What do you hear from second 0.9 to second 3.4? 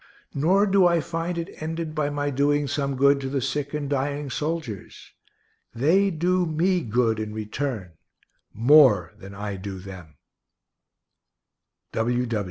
find it ended by my doing some good to the